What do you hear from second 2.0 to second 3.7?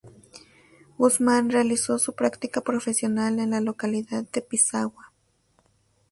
práctica profesional en la